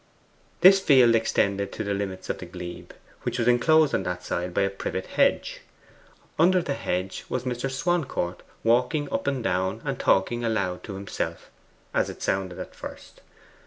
This 0.61 0.79
field 0.79 1.13
extended 1.13 1.71
to 1.73 1.83
the 1.83 1.93
limits 1.93 2.27
of 2.27 2.39
the 2.39 2.47
glebe, 2.47 2.89
which 3.21 3.37
was 3.37 3.47
enclosed 3.47 3.93
on 3.93 4.01
that 4.01 4.23
side 4.23 4.51
by 4.51 4.63
a 4.63 4.69
privet 4.71 5.05
hedge. 5.05 5.61
Under 6.39 6.59
the 6.59 6.73
hedge 6.73 7.23
was 7.29 7.43
Mr. 7.43 7.69
Swancourt, 7.69 8.41
walking 8.63 9.13
up 9.13 9.27
and 9.27 9.43
down, 9.43 9.79
and 9.85 9.99
talking 9.99 10.43
aloud 10.43 10.83
to 10.85 10.95
himself, 10.95 11.51
as 11.93 12.09
it 12.09 12.23
sounded 12.23 12.57
at 12.57 12.73
first. 12.73 13.21